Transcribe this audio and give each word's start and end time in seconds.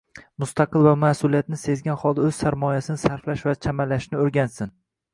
•Mustaqil 0.43 0.85
va 0.87 0.93
mas’uliyatni 1.01 1.59
sezgan 1.65 2.01
holda 2.05 2.25
o‘z 2.31 2.33
sarmoyasini 2.45 3.05
sarflash 3.05 3.47
va 3.51 3.57
chamalashni 3.67 4.25
o‘rgansin; 4.27 4.79